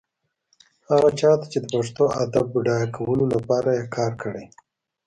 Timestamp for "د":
1.61-1.65